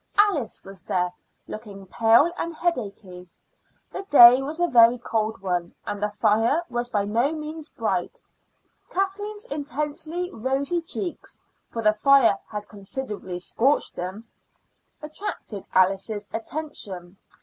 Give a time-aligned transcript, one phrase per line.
[0.17, 1.13] Alice was there,
[1.47, 3.29] looking pale and headachy.
[3.91, 8.19] The day was a very cold one, and the fire was by no means bright.
[8.89, 11.37] Kathleen's intensely rosy cheeks
[11.69, 14.27] for the fire had considerably scorched them
[15.03, 17.17] attracted Alice's attention.